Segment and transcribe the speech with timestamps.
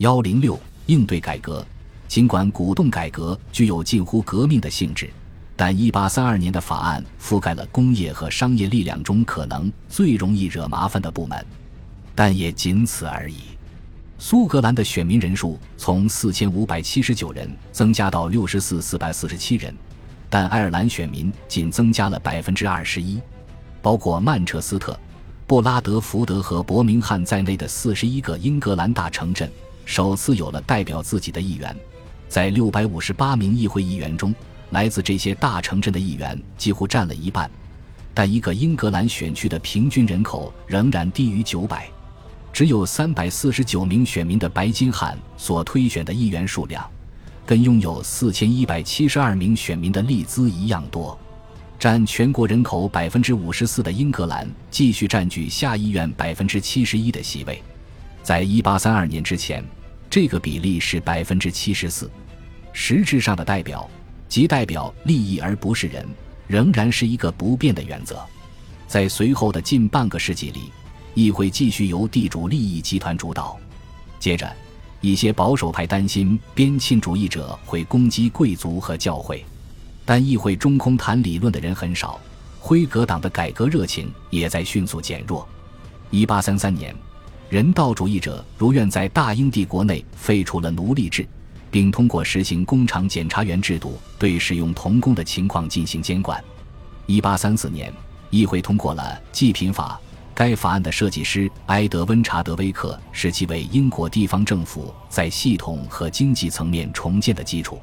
[0.00, 1.62] 幺零六应对改革，
[2.08, 5.10] 尽管鼓动改革具有近乎革命的性质，
[5.54, 11.44] 但一八三二年的法案覆盖了工业和商业力量中可能最容易惹麻烦的部门，
[12.14, 13.40] 但也仅此而已。
[14.18, 19.74] 苏格兰的选民人数从四千五百七十九人增加到六十四四百四十七人，
[20.30, 23.20] 但爱尔兰选民仅增加了百分之二十一，
[23.82, 24.98] 包括曼彻斯特、
[25.46, 29.46] 布拉德福德和伯明翰在内的四十一个英格兰大城镇。
[29.90, 31.76] 首次有了代表自己的议员，
[32.28, 34.32] 在六百五十八名议会议员中，
[34.70, 37.50] 来自这些大城镇的议员几乎占了一半。
[38.14, 41.88] 但一个英格兰选区的平均人口仍然低于九百，
[42.52, 46.88] 只有三百四十九名选民的白金汉所推选的议员数量，
[47.44, 51.18] 跟拥有四千一百七十二名选民的利兹一样多。
[51.80, 57.60] 占全国人口百分之五十四的英格兰继续占据下议院百分之七十一的席位，
[58.22, 59.64] 在一八三二年之前。
[60.10, 62.10] 这个比例是百分之七十四，
[62.72, 63.88] 实质上的代表
[64.28, 66.04] 即代表利益而不是人，
[66.48, 68.20] 仍然是一个不变的原则。
[68.88, 70.72] 在随后的近半个世纪里，
[71.14, 73.56] 议会继续由地主利益集团主导。
[74.18, 74.52] 接着，
[75.00, 79.44] 一些保守派担心边沁主义者会攻击贵族和教会，
[80.04, 82.18] 但议会中空谈理论的人很少，
[82.58, 85.48] 辉格党的改革热情也在迅速减弱。
[86.10, 86.92] 一八三三年。
[87.50, 91.26] 人道主义者如愿在大英帝国内废除了奴隶制，
[91.68, 96.40] 并通过实行工厂检查员制度对使用童工的情况进行监管。
[97.06, 97.92] 一八三四年，
[98.30, 100.00] 议会通过了济贫法。
[100.32, 107.80] 该法案的设计师埃德温·查德威克使其为英国地方政府在系统和经济层面重建的基础。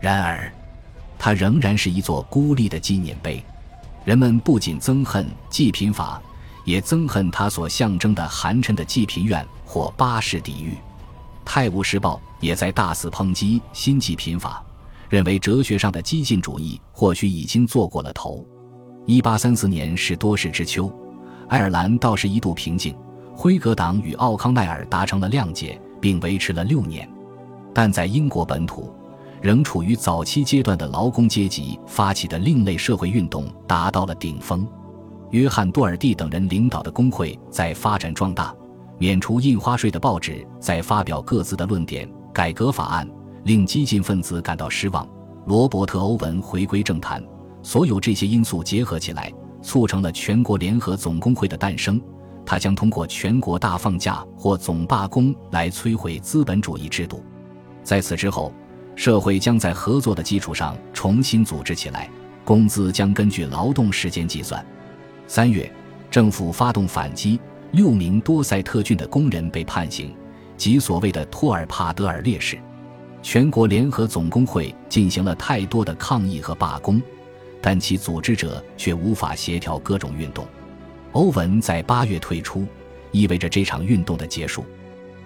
[0.00, 0.52] 然而，
[1.16, 3.40] 它仍然是一座孤立的纪念碑。
[4.04, 6.20] 人们不仅憎恨济贫法。
[6.66, 10.72] 也憎恨他所象征的寒碜的济贫院或巴士底狱，
[11.44, 14.62] 《泰晤士报》也在大肆抨击新济贫法，
[15.08, 18.44] 认为哲学上的激进主义或许已经做过了头。
[19.06, 20.92] 一八三四年是多事之秋，
[21.48, 22.96] 爱尔兰倒是一度平静，
[23.32, 27.08] 辉格党与奥康奈尔达成了谅解，并维持了六年。
[27.72, 28.92] 但在英国本土，
[29.40, 34.66] 仍处于早期阶段的劳工阶级发起的另类社会运动达到了顶峰。
[35.30, 38.54] 约翰·多尔蒂等人领导的工会在发展壮大，
[38.98, 42.08] 免除印花税的报纸在发表各自的论点。
[42.32, 43.08] 改革法案
[43.44, 45.08] 令激进分子感到失望。
[45.46, 47.22] 罗伯特·欧文回归政坛，
[47.62, 49.32] 所有这些因素结合起来，
[49.62, 51.98] 促成了全国联合总工会的诞生。
[52.44, 57.24] 他将通过全国大放假或总罢工来摧毁资本主义制度。
[57.82, 58.52] 在此之后，
[58.94, 62.10] 社会将在合作的基础上重新组织起来，
[62.44, 64.64] 工资将根据劳动时间计算。
[65.28, 65.70] 三月，
[66.10, 67.40] 政府发动反击，
[67.72, 70.14] 六名多塞特郡的工人被判刑，
[70.56, 72.56] 即所谓的托尔帕德尔烈士。
[73.22, 77.02] 全国联合总工会进行了太多的抗议和罢工，
[77.60, 80.46] 但其组织者却无法协调各种运动。
[81.10, 82.64] 欧文在八月退出，
[83.10, 84.64] 意味着这场运动的结束。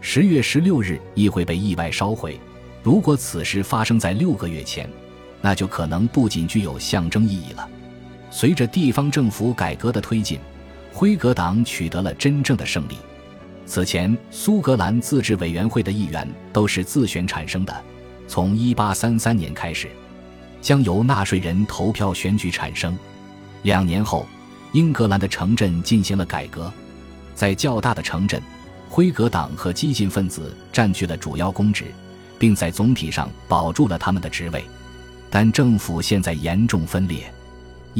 [0.00, 2.38] 十月十六日，议会被意外烧毁。
[2.84, 4.88] 如果此事发生在六个月前，
[5.40, 7.68] 那就可能不仅具有象征意义了。
[8.30, 10.38] 随着地方政府改革的推进，
[10.92, 12.96] 辉格党取得了真正的胜利。
[13.66, 17.84] 此前，苏格兰自治委员会的议员都是自选产生的，
[18.26, 19.88] 从1833年开始，
[20.60, 22.96] 将由纳税人投票选举产生。
[23.62, 24.26] 两年后，
[24.72, 26.72] 英格兰的城镇进行了改革，
[27.34, 28.40] 在较大的城镇，
[28.88, 31.84] 辉格党和激进分子占据了主要公职，
[32.38, 34.64] 并在总体上保住了他们的职位。
[35.28, 37.30] 但政府现在严重分裂。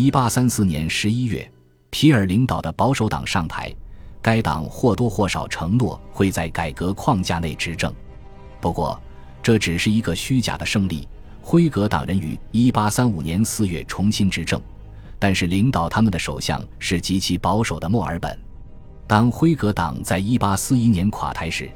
[0.00, 1.50] 一八三四年十一月，
[1.90, 3.74] 皮尔领导的保守党上台，
[4.22, 7.92] 该党或多或少承诺会在改革框架内执政。
[8.60, 8.96] 不过，
[9.42, 11.08] 这只是一个虚假的胜利。
[11.42, 14.62] 辉格党人于一八三五年四月重新执政，
[15.18, 18.38] 但是领导他们的首相是极其保守的墨尔本。
[19.04, 21.68] 当辉格党在一八四一年垮台时，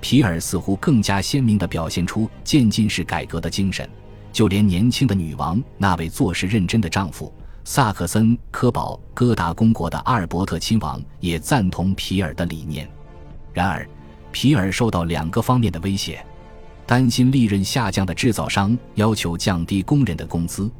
[0.00, 3.88] 皮尔似乎更加鲜明地表现出渐进式改革的精神，
[4.32, 7.32] 就连年轻的女王那位做事认真的丈夫。
[7.70, 12.88] 萨克森科堡哥达公国的阿尔伯特亲王也赞同皮尔的理念，
[13.52, 13.86] 然而，
[14.32, 16.24] 皮尔受到两个方面的威胁：
[16.86, 20.70] 担心利润下降的制造商要求降低工人的工资，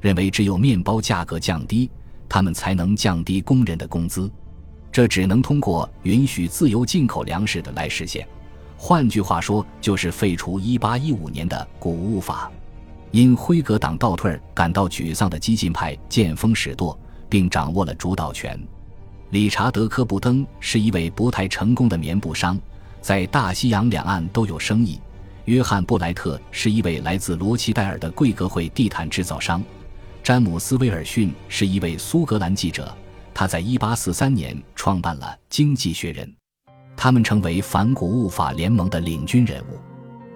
[0.00, 1.90] 认为只有面包价格降低，
[2.28, 4.30] 他们才能降低工人的工资，
[4.92, 8.24] 这只能通过允许自由进口粮食的来实现。
[8.76, 12.48] 换句话说，就是废除1815年的谷物法。
[13.16, 18.60] 因辉格党倒退而感到沮丧的激进派见风使舵，并掌握了主导权。
[19.30, 22.60] 理查德·科布登是一位不太成功的棉布商，
[23.00, 25.00] 在大西洋两岸都有生意。
[25.46, 29.64] 约翰布莱特是一位来自罗奇代尔的贵格会地毯制造商，
[30.22, 32.94] 詹姆斯威尔逊是一位苏格兰记者，
[33.32, 36.26] 他在1843年创办了《经济学人》，
[36.94, 39.78] 他们成为反古物法联盟的领军人物。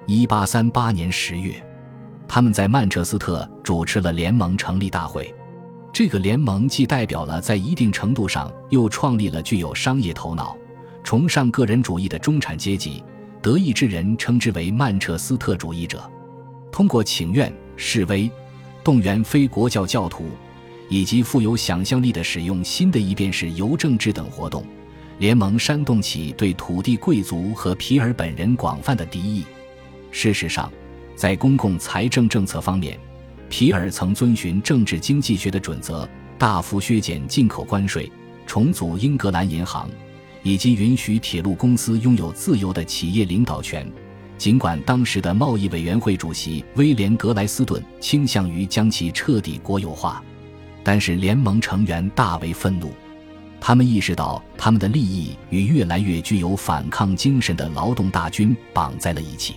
[0.07, 1.63] 1838年10月，
[2.33, 5.35] 他们在曼彻斯特主持了联盟成立大会。
[5.93, 10.57] 这个联盟既代表了在一定程度上又创立了具有商业头脑、
[11.03, 13.03] 崇尚个人主义的中产阶级。
[13.43, 16.09] 德意志人称之为曼彻斯特主义者。
[16.71, 18.31] 通过请愿、示威、
[18.85, 20.27] 动员非国教教徒，
[20.89, 24.65] 以及富有想象力的使用新的一便是邮政制等活动，
[25.19, 29.45] 联盟煽动起对土地贵族和皮尔本人广泛的敌意。
[30.13, 30.73] 事实上，
[31.21, 32.99] 在公共财政政策方面，
[33.51, 36.09] 皮尔曾遵循政治经济学的准则，
[36.39, 38.11] 大幅削减进口关税，
[38.47, 39.87] 重组英格兰银行。
[40.43, 43.87] 以及允许铁路公司拥有自由的企业领导权，
[44.39, 50.25] 尽管当时的贸易委员会主席威廉·格莱斯顿倾向于将其彻底国有化，
[50.83, 52.95] 但是联盟成员大为愤怒，
[53.61, 59.57] 他们意识到他们的利益与越来越具有反抗精神的劳动大军绑在了一起。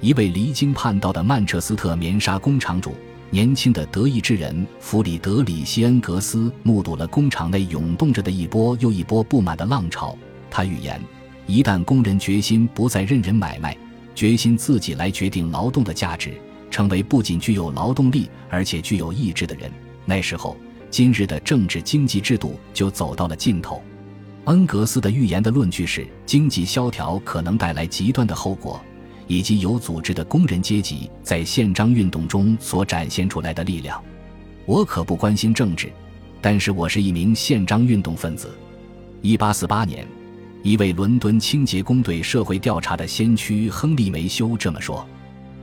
[0.00, 2.94] 一位离经叛道的曼彻斯特棉纱工厂主。
[3.30, 10.16] 年轻的德意志人弗里德里希·恩格斯目睹了工厂内涌动着的一波又一波不满的浪潮。
[10.50, 10.98] 他预言，
[11.46, 13.76] 一旦工人决心不再任人买卖，
[14.14, 16.32] 决心自己来决定劳动的价值，
[16.70, 19.70] 成为不仅具有劳动力而且具有意志的人，
[20.06, 20.56] 那时候
[20.90, 23.82] 今日的政治经济制度就走到了尽头。
[24.44, 28.80] 恩格斯的预言的论据是：经济萧条可能带来极端的后果。
[29.28, 34.02] 以及有组织的工人阶级在宪章运动中所展现出来的力量。
[34.66, 35.92] 我可不关心政治，
[36.40, 38.50] 但是我是一名宪章运动分子。
[39.22, 40.06] 一八四八年，
[40.62, 45.06] 一位伦敦清洁工队社会调查的先驱亨利梅修这么说：“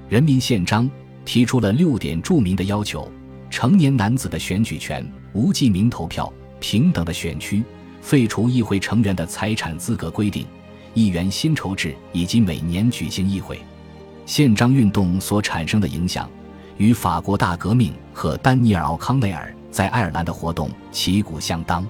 [0.09, 0.89] 人民宪章
[1.23, 3.11] 提出了六点著名的要求：
[3.49, 7.63] 成年男子的选举权、无记名投票、平等的选区、
[8.01, 10.45] 废除议会成员的财产资格规定。”
[10.95, 13.59] 议员薪酬制以及每年举行议会，
[14.25, 16.27] 宪章运动所产生的影响，
[16.77, 21.85] 与法国大革命和丹尼尔·奥康内尔在爱尔兰的活动旗鼓相当。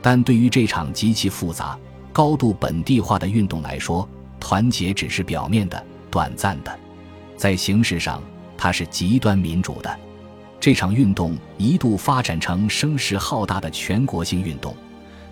[0.00, 1.76] 但对于这场极其复杂、
[2.12, 4.08] 高度本地化的运动来说，
[4.38, 6.78] 团结只是表面的、短暂的。
[7.36, 8.22] 在形式上，
[8.56, 9.98] 它是极端民主的。
[10.60, 14.74] 这场运动一度发展成声势浩大的全国性运动。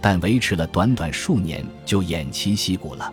[0.04, 3.10] 但维持了短短数年就偃旗息鼓了。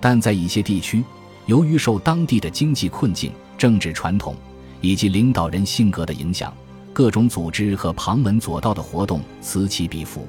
[0.00, 1.04] 但在一些地区，
[1.44, 4.34] 由于受当地的经济困境、政治传统
[4.80, 6.50] 以及领导人性格的影响，
[6.90, 10.26] 各种组织和旁门左道的活动此起彼伏。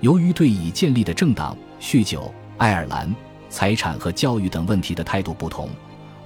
[0.00, 3.10] 由于对已建立的政党、酗酒、爱尔兰、
[3.48, 5.70] 财产和教育等问题的态度不同，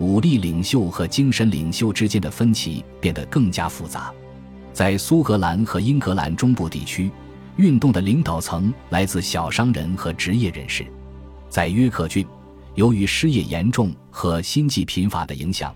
[0.01, 4.13] 武力领袖和精神领袖之间的分歧变得更加复杂。
[4.73, 7.13] 在苏格兰和英格兰中部地区。
[7.57, 10.85] 运动的领导层来自小商人和职业人士，
[11.49, 12.27] 在约克郡，
[12.75, 15.73] 由于失业严重和心悸贫乏的影响，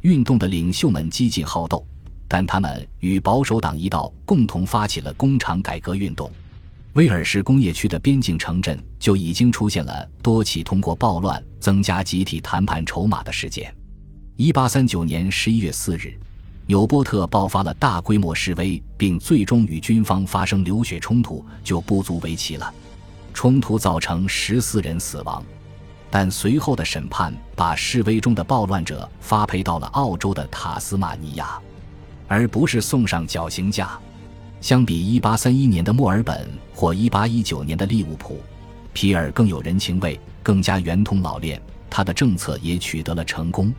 [0.00, 1.86] 运动的领袖们激进好斗，
[2.26, 6.28] 但他们与保守党一道共同发起了工厂改革运动。
[6.94, 13.72] 威尔士工业区的边境城镇就已经出现了多起通过暴乱增加集体谈判筹码的事件。
[14.34, 16.18] 一八三九年十一月四日。
[16.70, 22.72] 纽波特爆发了大规模示威，并最终与军方发生流血冲突，就不足为奇了。
[23.34, 25.44] 冲突造成十四人死亡，
[26.12, 31.58] 但随后的审判把示威中的暴乱者发配到了澳洲的塔斯马尼亚，
[32.28, 33.98] 而不是送上绞刑架。
[34.60, 38.38] 相比1831年的墨尔本或1819年的利物浦，
[38.92, 41.60] 皮尔更有人情味，更加圆通老练，
[41.90, 43.74] 他的政策也取得了成功。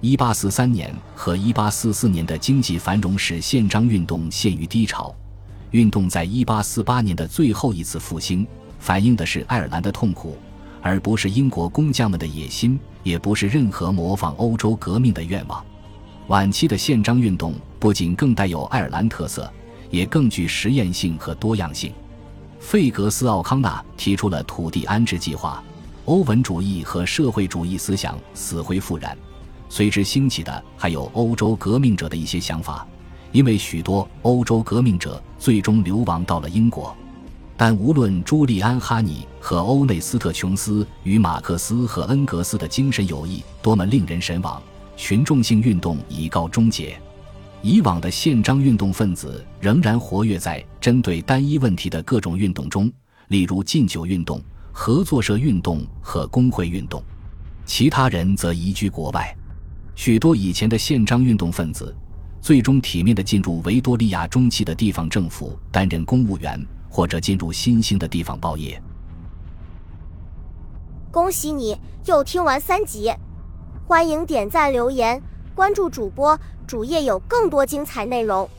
[0.00, 5.14] 一八四三年和一八四四年的经济繁荣使宪章运动陷于低潮。
[5.70, 8.46] 运动在一八四八年的最后一次复兴，
[8.78, 10.36] 反映的是爱尔兰的痛苦，
[10.82, 15.64] 而不是英国工匠们的野心，也不是任何模仿欧洲革命的愿望。
[16.28, 19.50] 晚期的宪章运动不仅更带有爱尔兰特色，
[19.90, 21.92] 也更具实验性和多样性。
[22.60, 25.62] 费格斯·奥康纳提出了土地安置计划，
[26.04, 29.16] 欧文主义和社会主义思想死灰复燃。
[29.68, 32.86] 随之兴起的还有欧洲革命者的一些想法，
[33.32, 36.94] 因为许多欧洲革命者最终流亡到了英国。
[37.56, 44.60] 但无论朱利安·哈尼和欧内斯特·琼斯与马克思和恩格斯的精神友谊多么令人神往，
[44.96, 47.00] 群众性运动已告终结。
[47.62, 52.92] 以往的宪章运动分子仍然活跃在针对单一问题的各种运动中，
[53.28, 54.42] 例如禁酒运动、
[54.72, 57.02] 合作社运动和工会运动。
[57.64, 59.34] 其他人则移居国外。
[59.94, 61.94] 许多以前的宪章运动分子，
[62.40, 66.60] 最终体面的进入维多利亚中期的地方政府担任公务员，
[66.90, 68.80] 或者进入新兴的地方报业。
[71.12, 73.12] 恭喜你又听完三集，
[73.86, 75.22] 欢迎点赞、留言、
[75.54, 78.50] 关注主播，主页有更多精彩内容。